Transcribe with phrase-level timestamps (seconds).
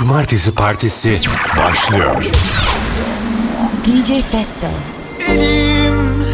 [0.00, 1.16] Cumartesi Partisi
[1.58, 2.24] başlıyor.
[3.84, 4.66] DJ Festo.
[5.28, 6.24] Elim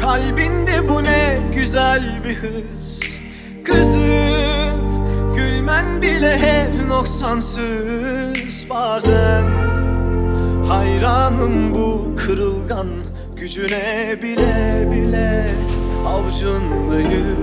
[0.00, 3.00] kalbinde bu ne güzel bir hız.
[3.64, 9.44] Kızım gülmen bile hep noksansız bazen.
[10.68, 12.88] Hayranım bu kırılgan
[13.36, 15.50] gücüne bile bile
[16.06, 17.40] avcındayız.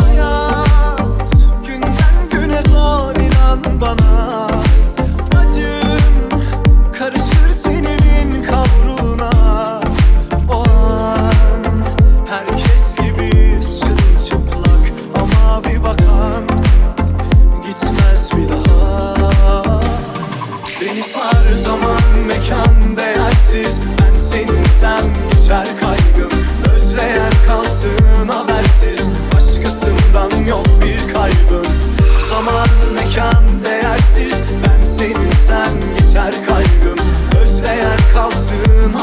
[0.00, 1.32] Hayat
[1.66, 4.87] günden güne zor inan bana.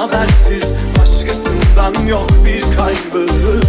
[0.06, 0.64] habersiz.
[1.00, 3.65] Başkasından yok bir kaybı.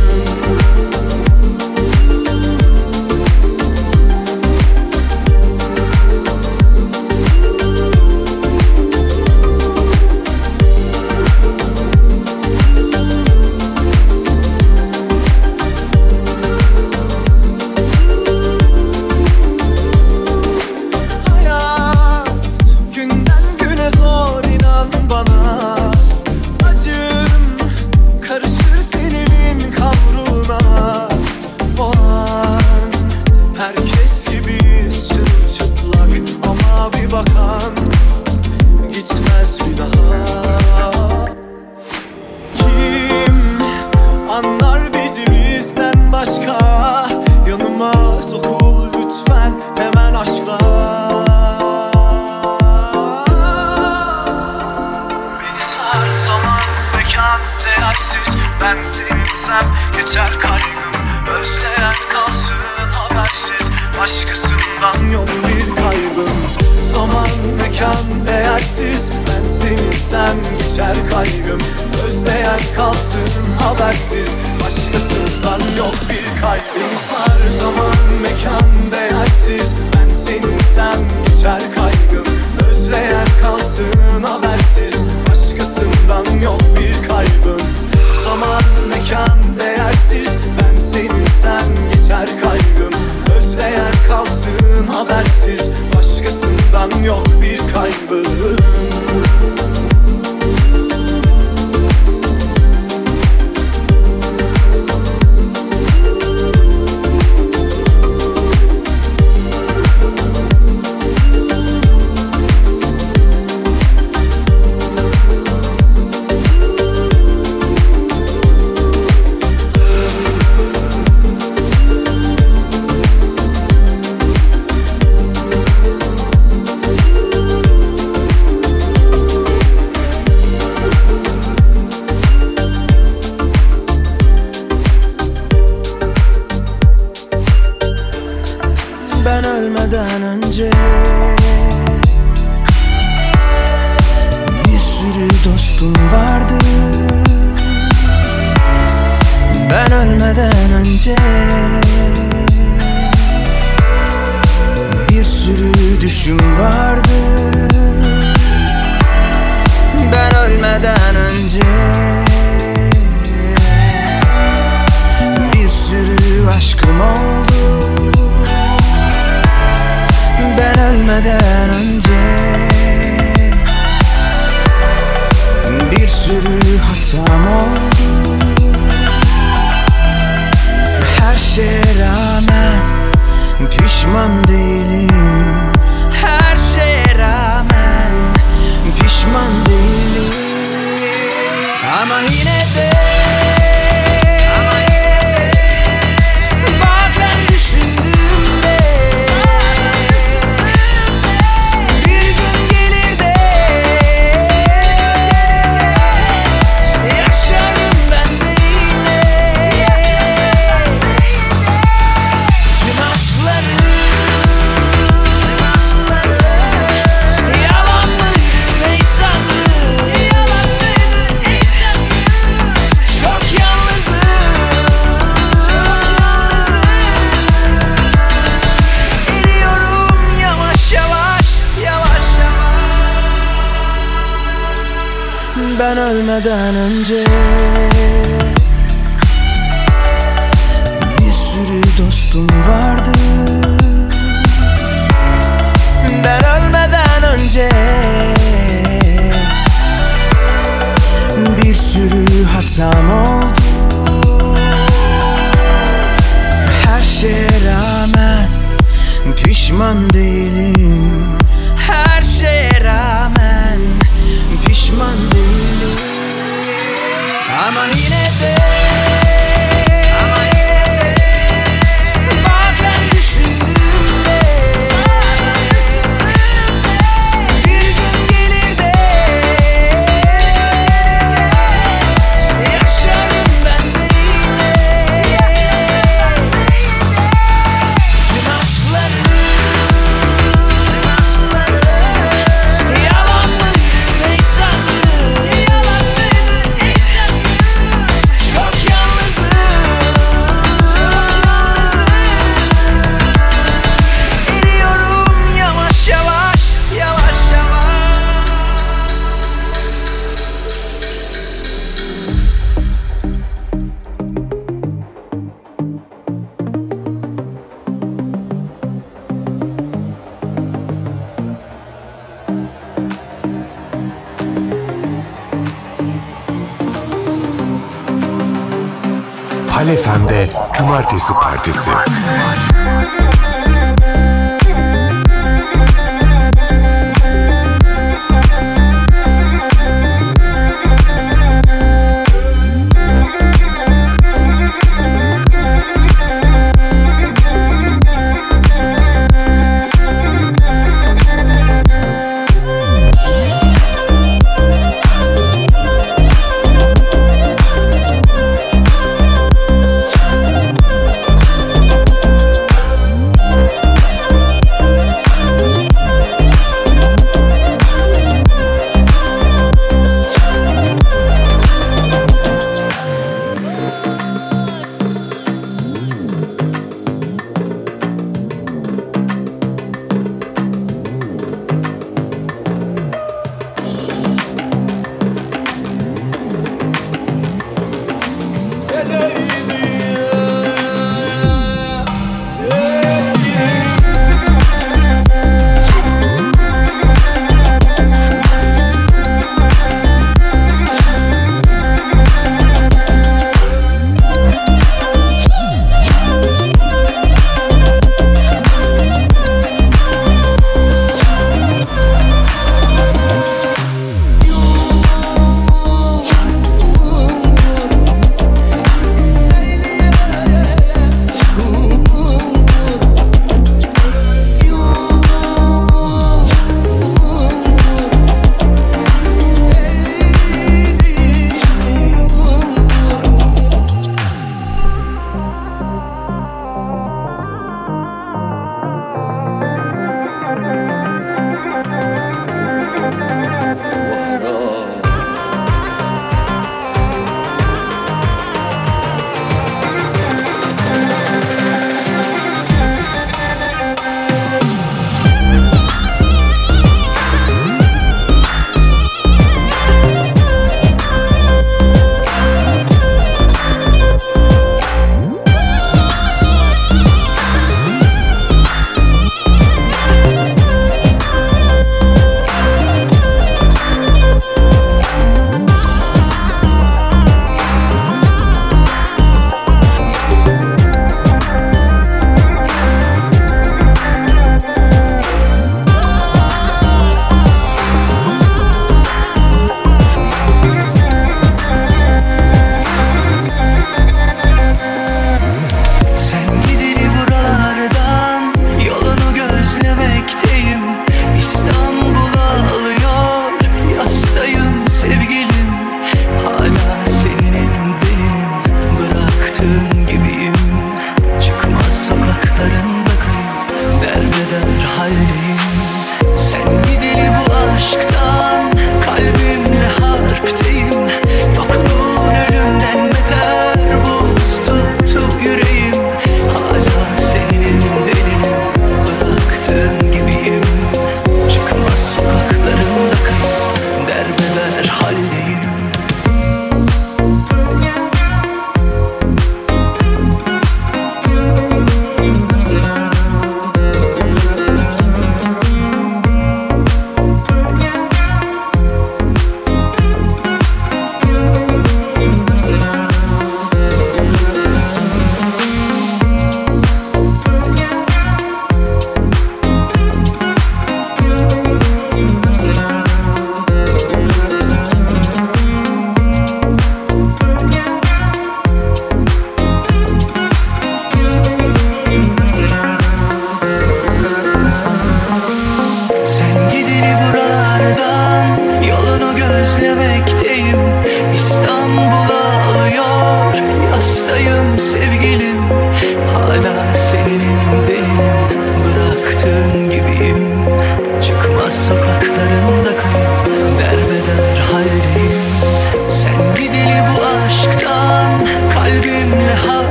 [156.26, 157.06] Düşün vardı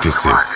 [0.00, 0.49] Cumartesi Partisi.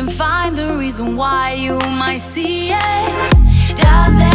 [0.00, 3.76] can find the reason why you might see it.
[3.76, 4.29] Does it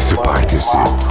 [0.00, 1.09] Esse participe.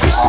[0.00, 0.28] Cumartesi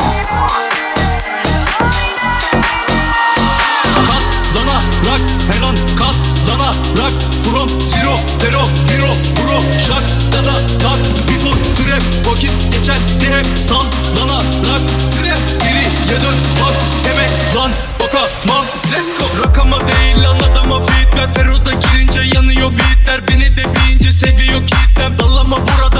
[4.06, 6.68] Katlana rak her an katlana
[6.98, 13.46] rak From zero zero hero bro şak dada tak Before trap vakit geçer de hep
[13.62, 16.74] sallana rak Trap geriye dön bak
[17.12, 19.24] emek lan bakamam Let's go.
[19.44, 25.56] Rakama değil lan adama ver Fero'da girince yanıyor beatler Beni de bilince seviyor kitlem Dallama
[25.56, 25.91] buradan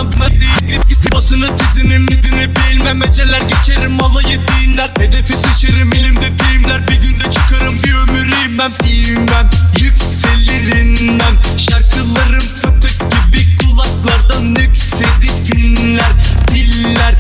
[0.82, 3.02] Ritkisi basını tizinin midini bilmem.
[3.02, 6.88] Eceler geçerim alayı dinler Hedefi seçerim elimde filmler.
[6.88, 16.12] Bir günde çıkarım bir ömür inmem İnmem yükselirinmem Şarkılarım fıtık gibi kulaklardan yüksedik dinler
[16.54, 17.11] Diller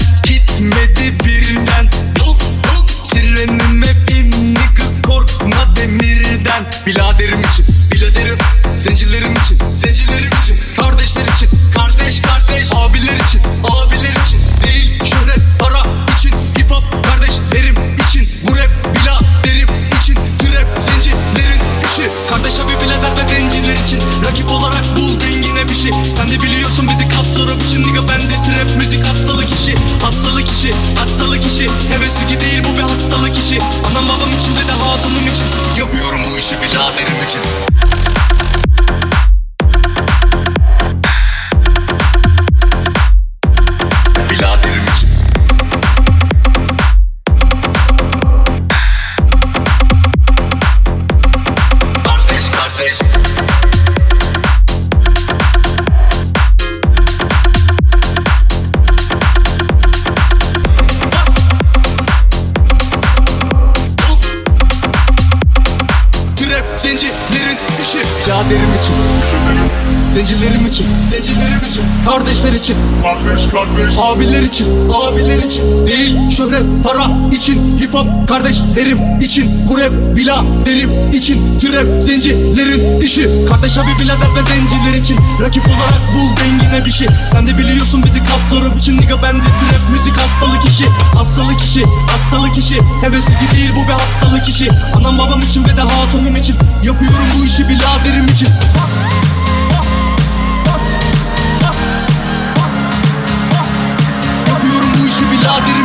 [72.72, 73.02] için.
[73.02, 73.98] Kardeş kardeş.
[73.98, 76.30] Abiler için, abiler için Değil.
[76.30, 79.68] Şöhret, para için Hip hop kardeşlerim için.
[79.68, 81.58] Bu rap biladerim için.
[81.58, 83.28] Trap zencilerin işi.
[83.48, 85.18] Kardeş abi birader ve zenciler için.
[85.42, 87.08] Rakip olarak bul dengine bir şey.
[87.32, 90.84] Sen de biliyorsun bizi kas sorup için Nigga bende trap müzik hastalık işi.
[91.14, 92.78] Hastalık işi, hastalık işi.
[93.02, 94.68] Hevesli değil bu bir hastalık işi.
[94.94, 96.56] Anam babam için ve de hatunum için.
[96.82, 98.48] Yapıyorum bu işi biladerim için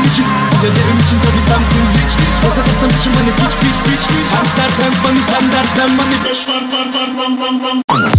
[0.10, 0.26] için.
[0.62, 4.04] Biraderim için tabi semtin rich Kasa kasam için beni piç piç piç
[4.36, 8.17] Hem sert hem funny sen dertten bana Beş var var var var var var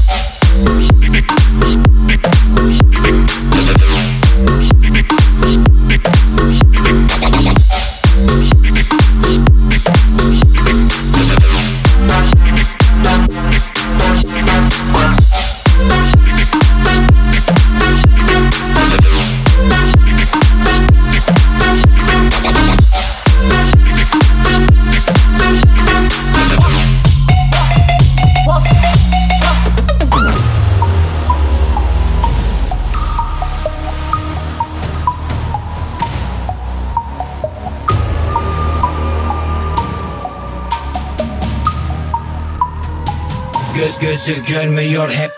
[44.48, 45.37] gözü görmüyor hep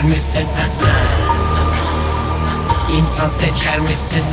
[0.00, 0.46] yer misin?
[2.96, 4.24] İnsan seçer misin?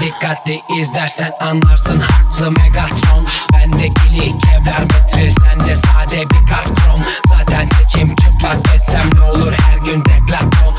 [0.00, 2.00] Dikkatli izlersen anlarsın.
[2.00, 3.26] Haklı Megatron.
[3.52, 7.02] Bendeki kevlar metre sende sade bir karton.
[7.28, 9.52] Zaten tekim çıplak desem ne olur?
[9.52, 10.74] Her gün deklaton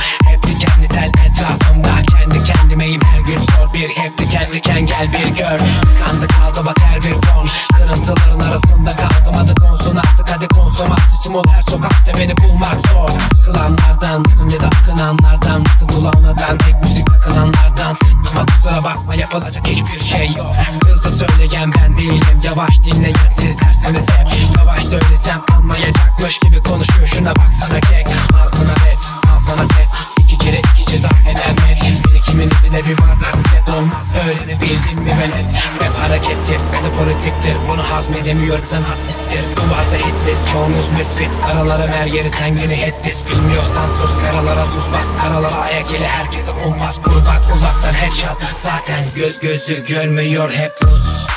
[0.50, 1.90] dikenli tel etrafımda.
[2.12, 5.60] Kendi kendimeyim her gün sor bir Hep diken diken gel bir gör.
[5.82, 7.48] Tıkandı kaldı bak her bir fon
[7.78, 10.92] Kırıntıların arasında kaldım adı konsun artık hadi konsum.
[10.92, 13.10] Artistim ol her sokakta beni bulmak zor.
[13.10, 17.96] Sıkılanlardan ya da akınanlardan mısın Kulağınadan tek müzik takılanlardan
[18.32, 20.56] Ama kusura bakma yapılacak hiçbir şey yok.
[20.86, 22.42] Hızlı söyleyen ben değilim.
[22.44, 24.58] Yavaş dinleyen sizlersiniz hep.
[24.58, 27.08] Yavaş söylesem anlayacakmış gibi konuşuyor.
[27.08, 28.08] Şuna baksana kek.
[28.08, 30.09] Al sana res al sana test
[30.50, 35.46] İki kere iki ceza önemli Birikimin izine bir bardak bile dolmaz Öğrenebildim mi velet?
[35.82, 37.56] Rap harekettir de politiktir.
[37.70, 41.30] Bunu hazmedemiyorsan hatlettir Duvarda hitlist çoğumuz misfit.
[41.48, 45.22] Karalara her yeri sen yine hitlis Bilmiyorsan sus karalara tuz bas.
[45.22, 48.38] Karalara ayak ile herkese kumpas Kur bak uzaktan headshot.
[48.56, 51.28] Zaten göz gözü görmüyor hep pus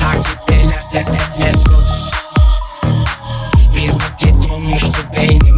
[0.00, 2.10] Takipteler ses etme sus.
[3.76, 4.34] Bir vakit
[5.16, 5.57] beynim beynim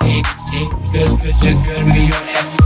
[0.00, 2.65] seyrim Göz gözü görmüyor hep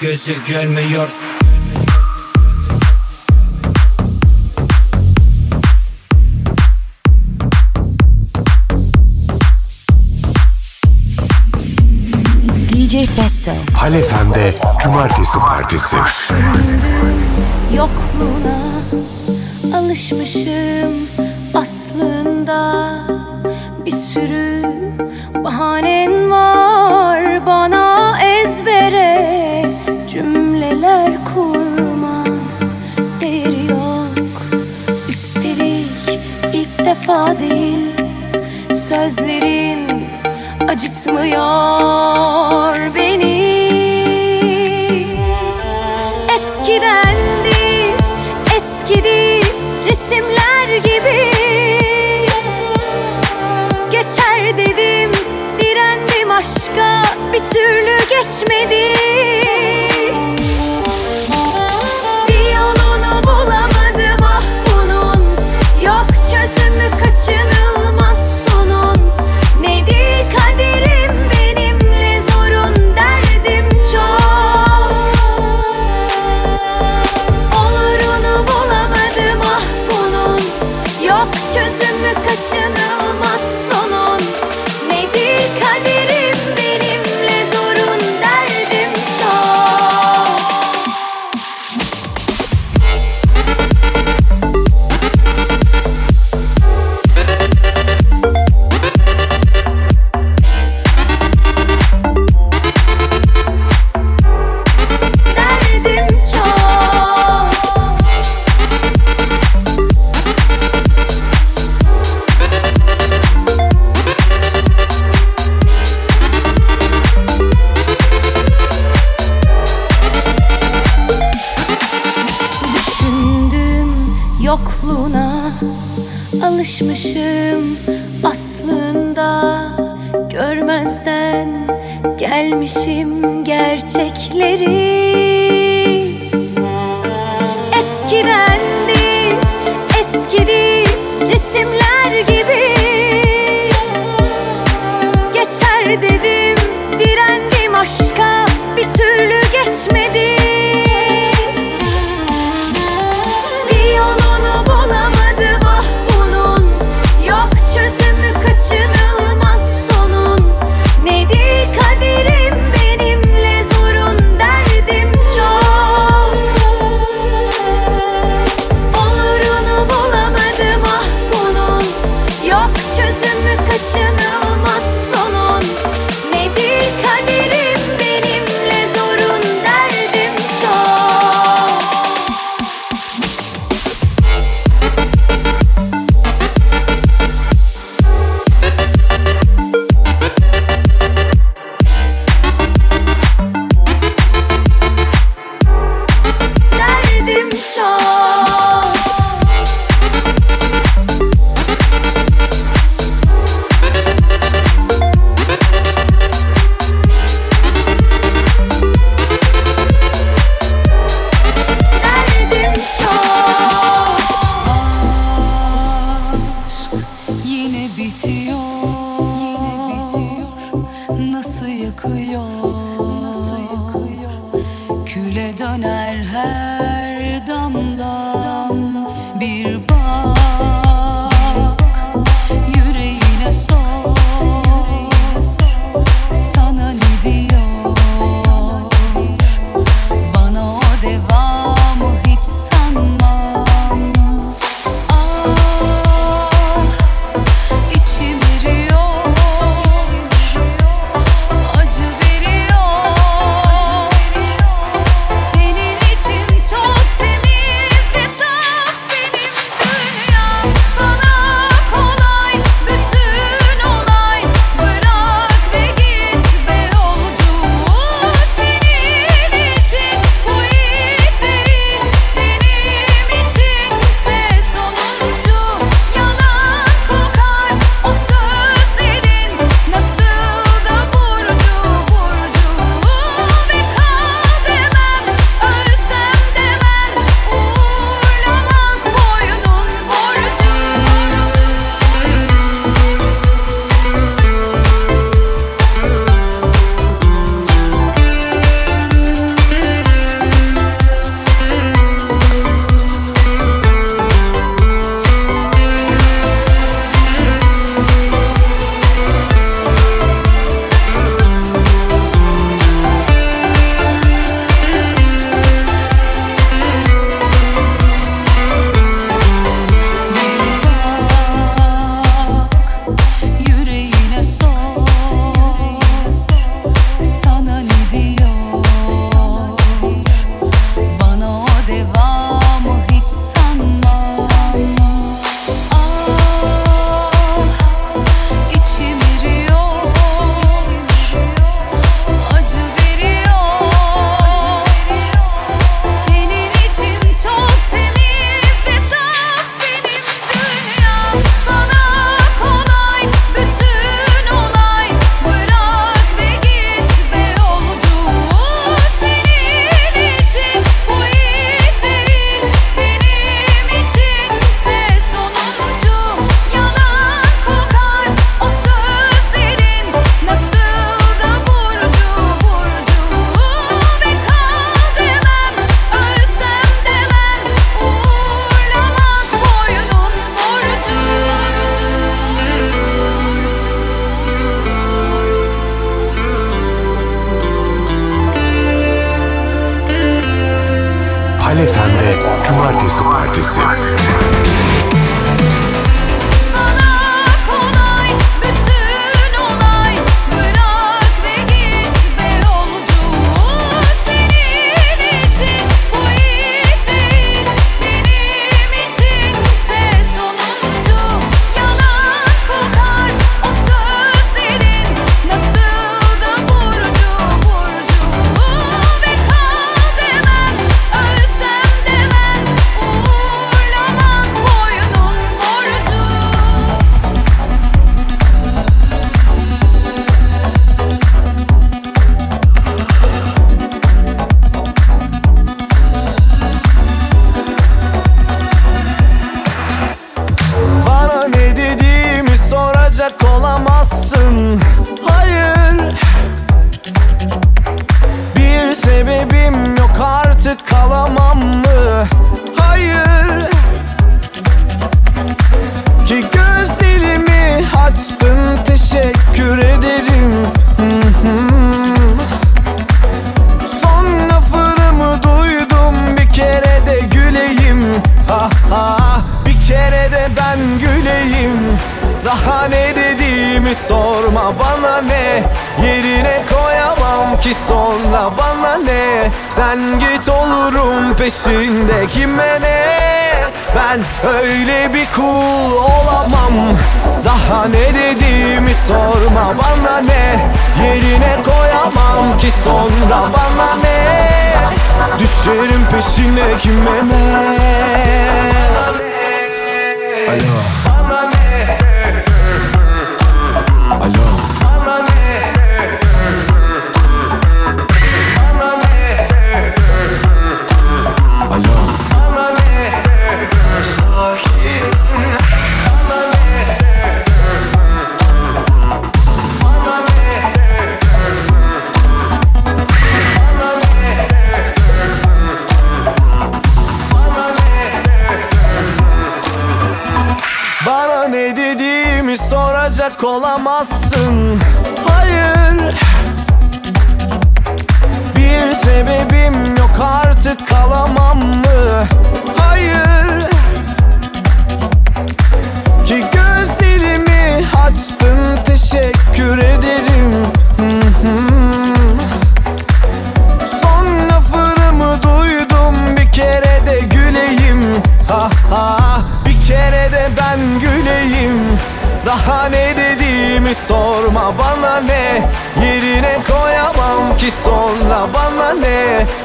[0.00, 1.08] gözü görmüyor
[12.68, 13.52] DJ Festo.
[13.74, 15.96] Halefem'de Cumartesi Partisi.
[17.76, 18.58] Yokluğuna
[19.78, 21.08] alışmışım
[21.54, 22.84] aslında
[23.86, 24.62] Bir sürü
[25.44, 27.77] bahanen var bana
[37.08, 37.78] defa değil
[38.74, 40.06] Sözlerin
[40.68, 41.34] acıtmıyor
[42.94, 43.68] beni.
[46.34, 47.94] Eskidendi,
[48.56, 49.40] eskidi
[49.90, 51.30] resimler gibi.
[53.90, 55.10] Geçer dedim,
[55.60, 57.02] direndim aşka
[57.32, 59.37] bir türlü geçmedi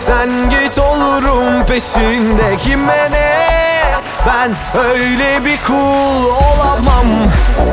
[0.08, 3.54] Sen git olurum peşinde kime ne?
[4.28, 4.52] Ben
[4.82, 7.06] öyle bir cool olamam.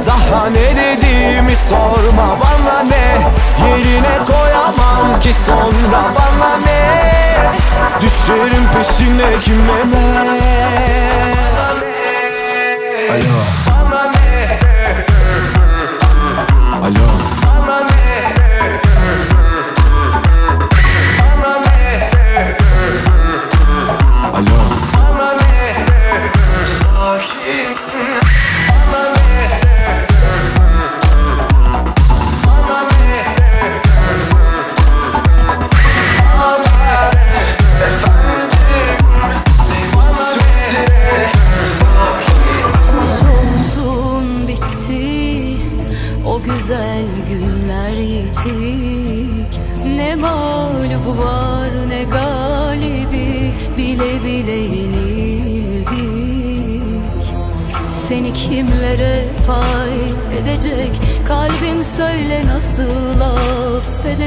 [0.07, 3.29] Daha ne dediğimi sorma bana ne?
[3.69, 6.91] Yerine koyamam ki sonra bana ne?
[8.01, 10.31] Düşerim peşine kime ne?
[13.13, 13.60] Alo.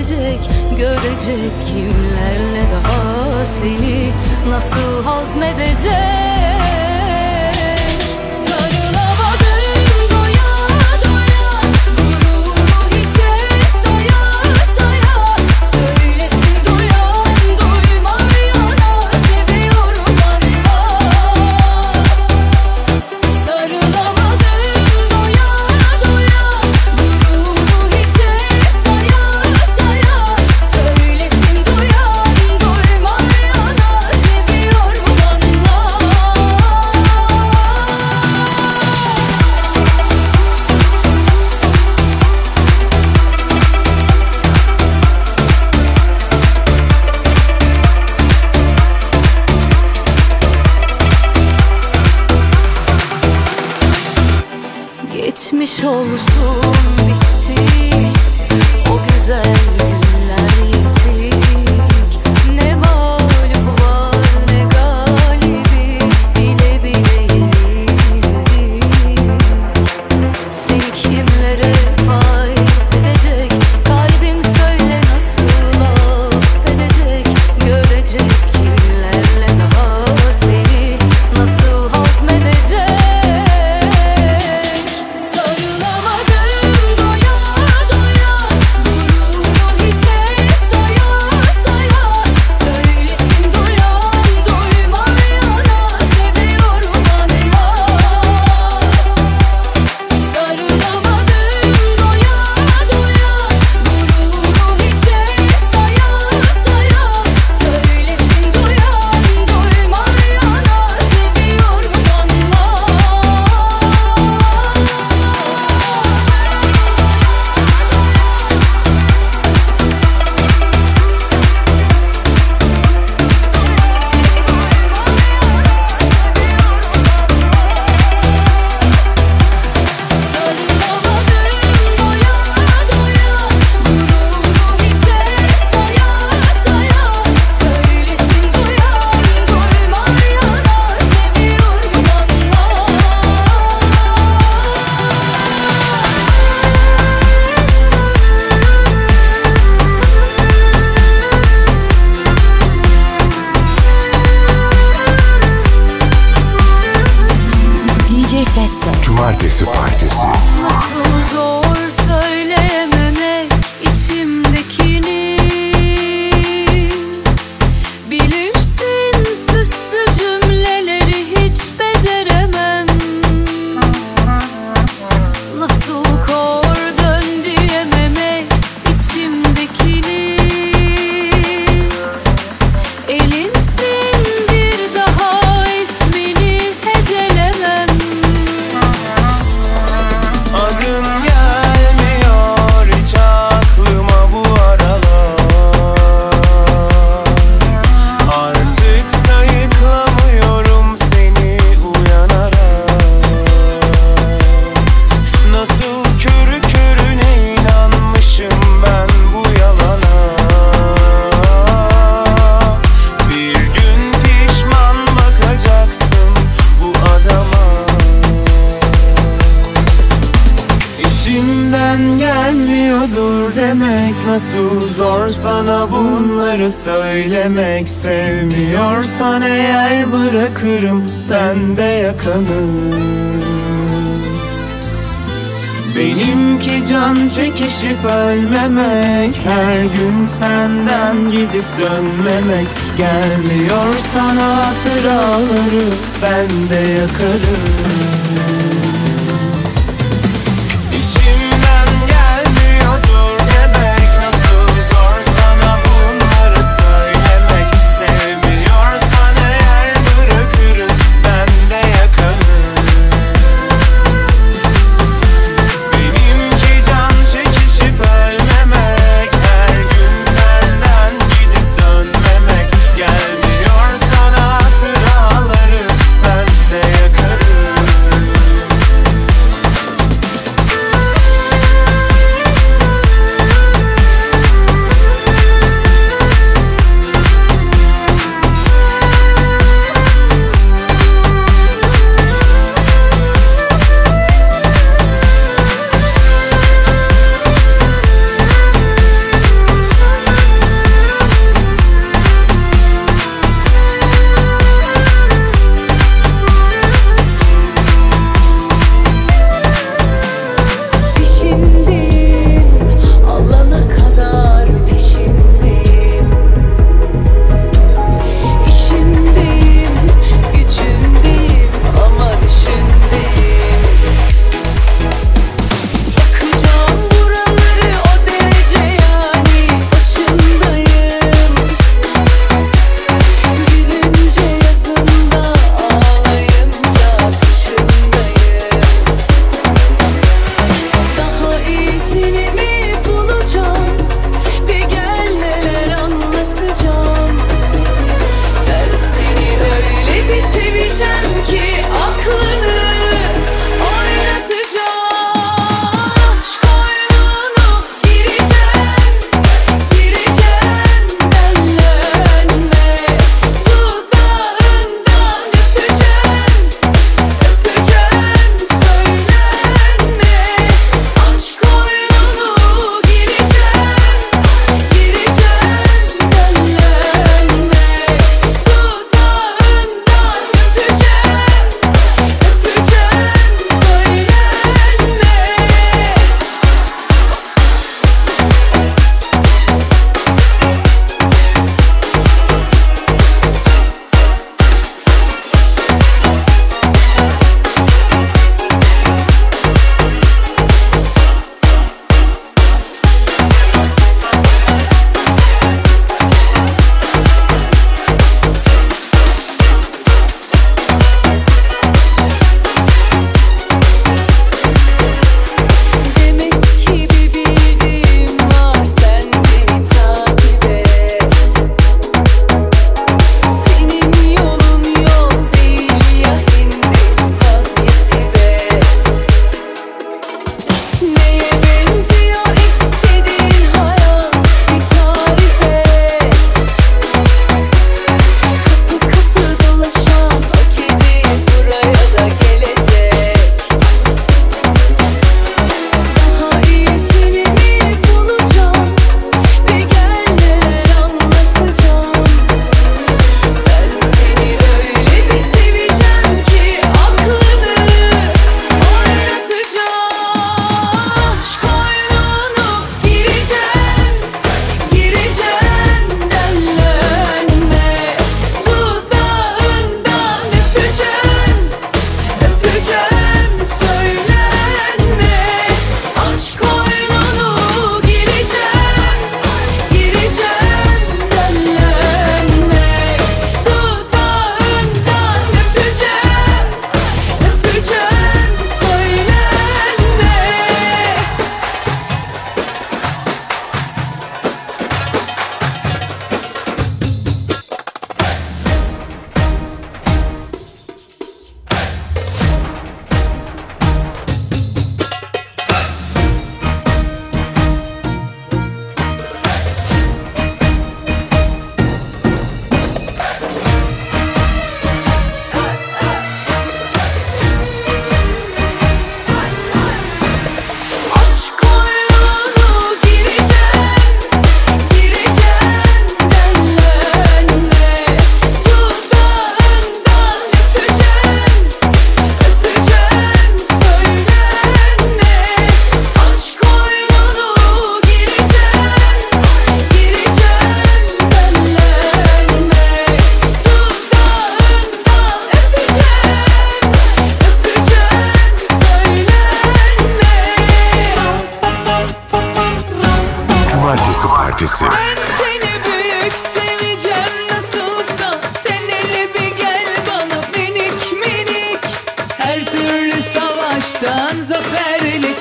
[0.04, 0.40] gelecek
[0.78, 4.12] Görecek kimlerle daha seni
[4.50, 6.23] Nasıl hazmedecek?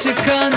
[0.03, 0.52] 时刻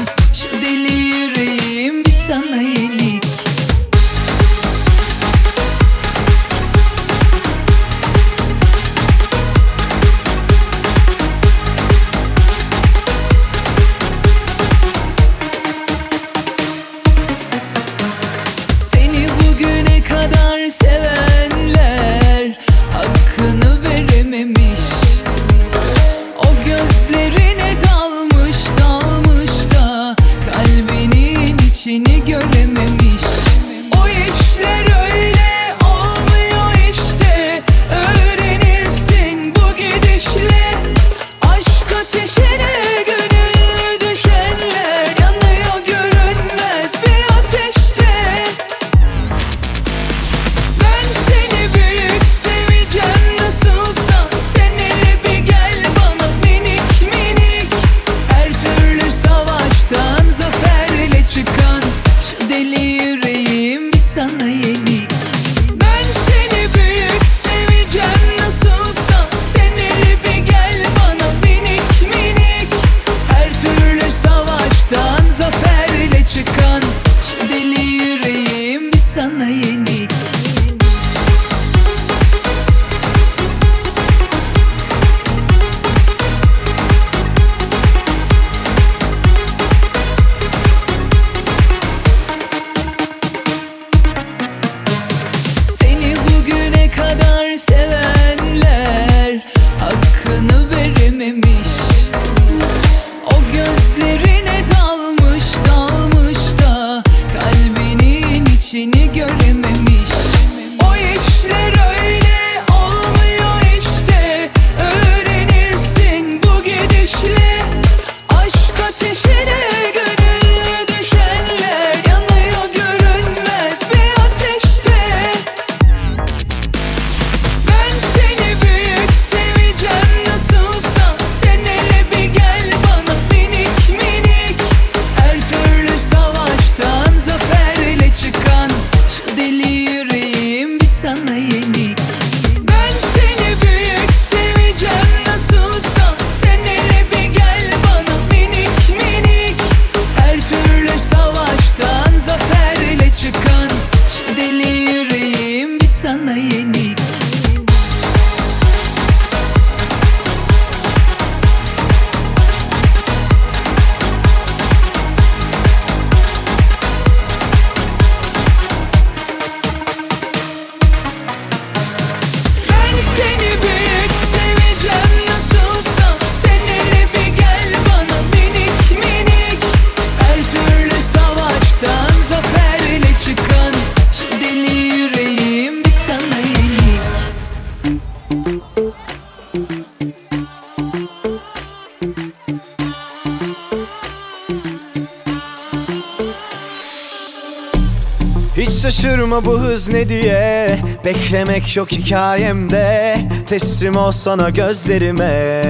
[199.90, 200.80] Ne diye?
[201.06, 203.18] Beklemek yok hikayemde.
[203.48, 205.62] Teslim olsana gözlerime.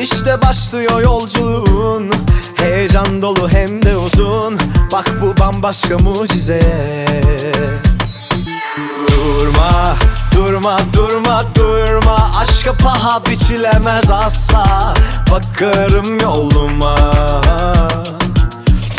[0.00, 2.10] İşte başlıyor yolculuğun.
[2.54, 4.58] Heyecan dolu hem de uzun.
[4.92, 6.60] Bak bu bambaşka mucize.
[9.08, 9.96] Durma,
[10.34, 12.30] durma, durma, durma.
[12.40, 14.94] Aşka paha biçilemez asla.
[15.30, 16.96] Bakarım yoluma.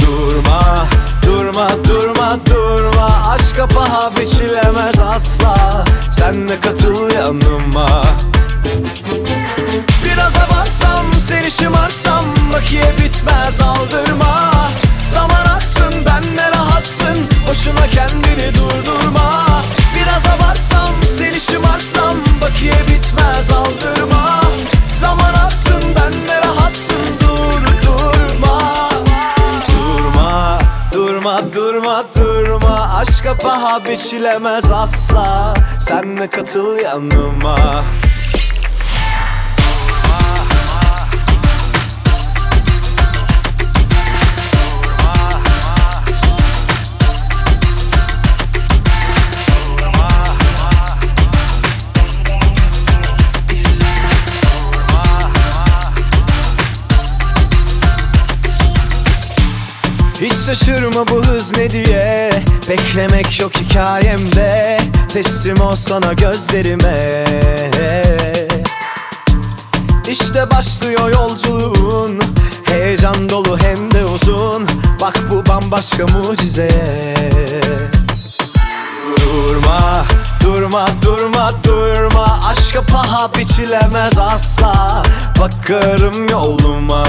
[0.01, 0.87] Durma,
[1.31, 3.07] Durma durma durma.
[3.29, 5.85] Aşka paha biçilemez asla.
[6.11, 8.03] Sen de katıl yanıma.
[10.05, 14.51] Biraz abarsam seni şımarsam Bakiye bitmez aldırma.
[15.05, 17.17] Zaman aksın ben ne rahatsın
[17.47, 19.45] Boşuna kendini durdurma.
[19.95, 24.41] Biraz abarsam seni şımarsam Bakiye bitmez aldırma.
[24.99, 27.70] Zaman aksın ben ne rahatsın dur.
[30.93, 32.89] Durma durma durma.
[32.95, 35.53] Aşka paha biçilemez asla.
[35.79, 37.83] Sen de katıl yanıma.
[60.45, 62.31] şaşırma bu hız ne diye?
[62.69, 64.77] Beklemek yok hikayemde.
[65.13, 67.25] Teslim ol sana gözlerime.
[70.07, 72.19] İşte başlıyor yolculuğun.
[72.63, 74.67] Heyecan dolu hem de uzun.
[75.01, 77.13] Bak bu bambaşka mucizeye
[79.17, 80.05] Durma,
[80.43, 82.39] durma, durma, durma.
[82.47, 85.03] Aşka paha biçilemez asla.
[85.39, 87.03] Bakarım yoluma.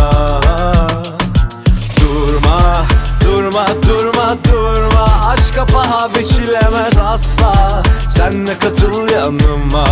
[2.00, 2.86] Durma,
[3.32, 5.28] Durma durma durma.
[5.28, 7.82] Aşka paha biçilemez asla.
[8.10, 9.84] Sen de katıl yanıma.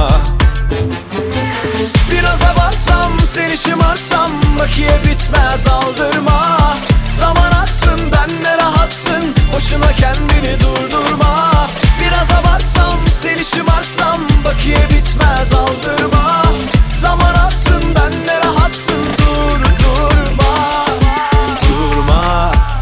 [2.10, 6.58] Biraz abarsam seni şımarsam Bakiye bitmez aldırma.
[7.12, 11.52] Zaman aksın ben de rahatsın Boşuna kendini durdurma.
[12.00, 16.42] Biraz abarsam seni şımarsam Bakiye bitmez aldırma.
[16.94, 20.89] Zaman aksın ben de rahatsın Durdurma.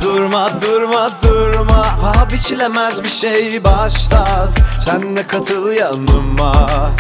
[0.03, 6.93] Durma durma durma Paha biçilemez bir şey başlat Sen de katıl yanıma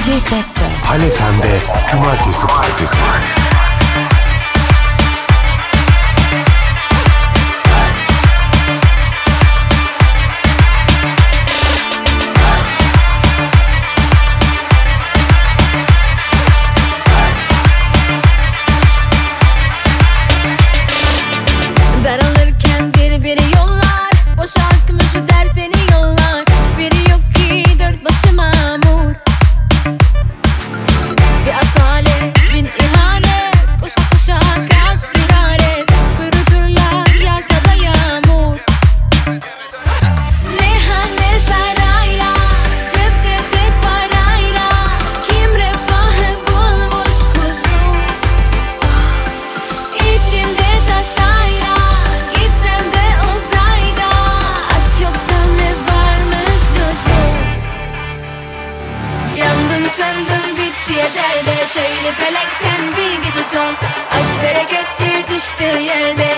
[0.00, 0.64] DJ Festo.
[1.90, 3.39] Cumartesi Partisi.
[65.60, 66.29] feel you, baby.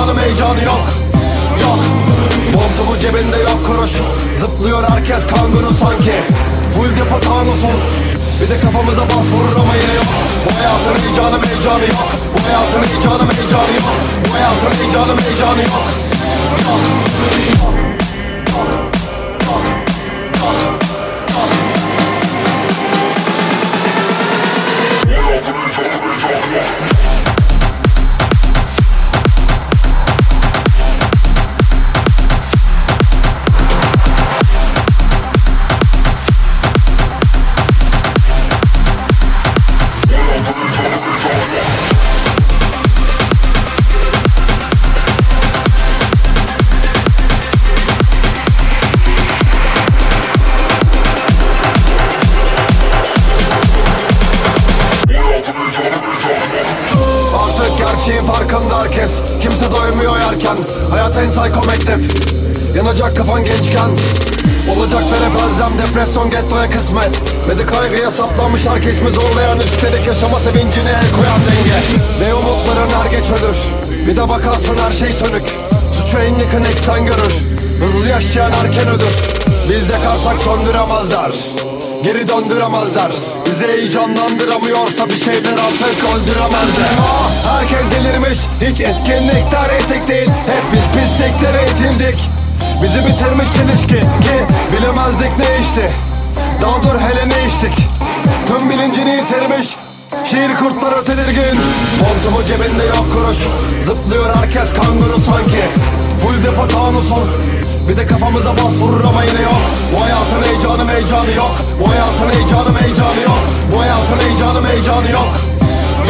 [0.00, 0.84] Heyecanı heyecanı yok.
[1.62, 1.78] Yok.
[2.54, 3.90] Montumun cebinde yok kuruş.
[4.40, 6.14] Zıplıyor herkes kanguru sanki.
[6.74, 7.76] Full depo tanusun.
[8.40, 10.10] Bir de kafamıza bas vurur ama yine yok.
[10.44, 12.08] Bu hayatın heyecanı heyecanı yok.
[12.34, 13.94] Bu hayatın heyecanı heyecanı yok.
[14.24, 15.84] Bu hayatın heyecanı heyecanı yok.
[16.64, 17.59] Yok
[67.50, 71.78] Ve de kaygıya saplanmış herkes zorlayan Üstelik yaşama sevincine el koyan denge.
[72.20, 73.58] Ve umutların er geç ölür
[74.06, 75.42] Bir de bakarsın her şey sönük.
[75.92, 77.34] Suçu en yakın eksen görür
[77.80, 79.16] Hızlı yaşayan erken ölür
[79.68, 81.32] Biz yakarsak söndüremezler
[82.04, 83.12] Geri döndüremezler.
[83.46, 86.92] Bizi heyecanlandıramıyorsa bir şeyler artık öldüremezler.
[87.00, 90.30] Ah, Herkes delirmiş Hiç etkinlikler etik değil.
[90.46, 92.18] Hep biz pisliklere itildik.
[92.82, 94.36] Bizi bitirmiş ilişki Ki
[94.72, 96.09] bilemezdik ne içti
[96.62, 97.86] Daha dur hele ne içtik?
[98.46, 99.76] Tüm bilincini yitirmiş.
[100.30, 101.60] Şiir kurtları tedirgin
[102.00, 103.38] Montumu cebinde yok kuruş.
[103.82, 105.62] Zıplıyor herkes kanguru sanki.
[106.22, 107.30] Full depo tanusun
[107.88, 109.60] bir de kafamıza bas vurur ama yine yok.
[109.94, 111.52] Bu hayatın heyecanı heyecanı yok.
[111.80, 113.40] Bu hayatın heyecanı heyecanı yok.
[113.72, 115.30] Bu hayatın heyecanı heyecanı yok.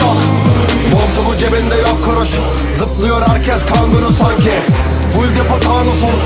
[0.01, 0.17] Yok.
[0.93, 2.29] Montumun cebinde yok kuruş.
[2.79, 4.55] Zıplıyor herkes kanguru sanki.
[5.13, 6.17] Full depo tanusun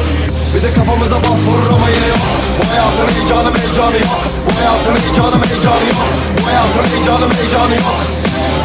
[0.55, 2.19] bir de kafamıza bas vurur ama yine yok
[2.59, 6.01] Bu hayatın heyecanı heyecanı yok Bu hayatın heyecanı heyecanı yok
[6.43, 7.97] Bu hayatın heyecanı heyecanı yok